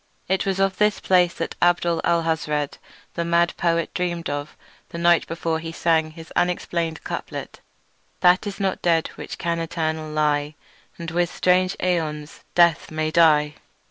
[0.27, 2.79] It was of this place that Abdul Alhazred
[3.13, 4.47] the mad poet dreamed on
[4.89, 7.59] the night before he sang his unexplainable couplet:
[8.21, 10.55] "That is not dead which can eternal lie,
[10.97, 13.53] And with strange aeons even death may die."